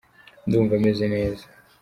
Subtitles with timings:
[0.47, 1.45] ndumva meze neza.